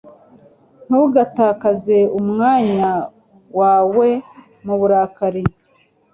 [0.87, 2.89] ntugatakaze umwanya
[3.59, 4.09] wawe
[4.65, 5.43] mu burakari